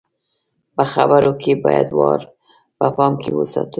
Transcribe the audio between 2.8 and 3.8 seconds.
پام کې وساتو.